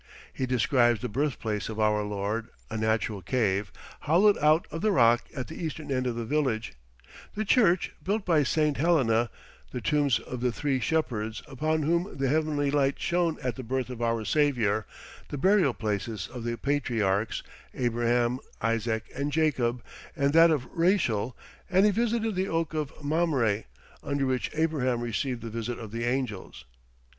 He 0.33 0.47
describes 0.47 1.01
the 1.01 1.09
birthplace 1.09 1.69
of 1.69 1.79
our 1.79 2.01
Lord, 2.01 2.47
a 2.71 2.75
natural 2.75 3.21
cave, 3.21 3.71
hollowed 3.99 4.35
out 4.39 4.65
of 4.71 4.81
the 4.81 4.91
rock 4.91 5.25
at 5.35 5.45
the 5.47 5.63
eastern 5.63 5.91
end 5.91 6.07
of 6.07 6.15
the 6.15 6.25
village, 6.25 6.73
the 7.35 7.45
church, 7.45 7.91
built 8.03 8.25
by 8.25 8.41
St. 8.41 8.77
Helena, 8.77 9.29
the 9.69 9.79
tombs 9.79 10.17
of 10.17 10.41
the 10.41 10.51
three 10.51 10.79
shepherds, 10.79 11.43
upon 11.47 11.83
whom 11.83 12.17
the 12.17 12.29
heavenly 12.29 12.71
light 12.71 12.99
shone 12.99 13.37
at 13.43 13.57
the 13.57 13.63
birth 13.63 13.91
of 13.91 14.01
our 14.01 14.25
Saviour, 14.25 14.87
the 15.29 15.37
burial 15.37 15.71
places 15.75 16.27
of 16.33 16.43
the 16.45 16.57
patriarchs, 16.57 17.43
Abraham, 17.75 18.39
Isaac, 18.59 19.05
and 19.15 19.31
Jacob, 19.31 19.83
and 20.15 20.33
that 20.33 20.49
of 20.49 20.65
Rachel, 20.75 21.37
and 21.69 21.85
he 21.85 21.91
visited 21.91 22.33
the 22.33 22.47
oak 22.47 22.73
of 22.73 22.91
Mamre, 23.03 23.65
under 24.01 24.25
which 24.25 24.49
Abraham 24.55 25.01
received 25.01 25.43
the 25.43 25.51
visit 25.51 25.77
of 25.77 25.91
the 25.91 26.05
angels. 26.05 26.65